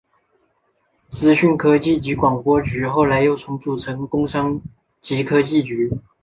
[1.11, 4.59] 资讯科技及广播局后来又重组成工商
[4.99, 5.91] 及科技局。